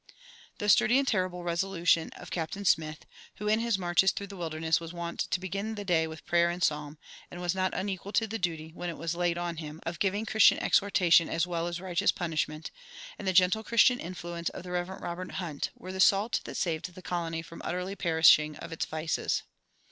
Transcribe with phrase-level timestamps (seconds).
[0.57, 3.05] The sturdy and terrible resolution of Captain Smith,
[3.35, 6.49] who in his marches through the wilderness was wont to begin the day with prayer
[6.49, 6.97] and psalm,
[7.29, 10.25] and was not unequal to the duty, when it was laid on him, of giving
[10.25, 12.71] Christian exhortation as well as righteous punishment,
[13.19, 14.89] and the gentle Christian influence of the Rev.
[14.89, 19.43] Robert Hunt, were the salt that saved the colony from utterly perishing of its vices.